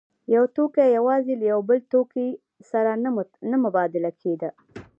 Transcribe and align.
یو 0.35 0.43
توکی 0.55 0.87
یوازې 0.97 1.33
له 1.39 1.45
یو 1.53 1.59
بل 1.69 1.79
توکي 1.91 2.27
سره 2.71 2.91
نه 3.51 3.57
مبادله 3.65 4.11
کېده 4.21 4.49